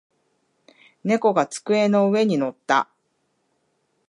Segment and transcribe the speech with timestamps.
[1.03, 2.89] 猫が机の上に乗った。